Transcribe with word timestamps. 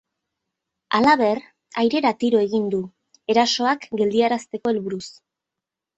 Halaber, 0.99 1.41
airera 1.83 2.13
tiro 2.23 2.41
egin 2.47 2.65
du, 2.77 2.81
erasoak 3.35 3.87
geldiarazteko 4.03 4.73
helburuz. 4.75 5.07